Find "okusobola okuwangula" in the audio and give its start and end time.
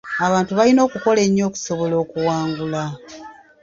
1.49-2.83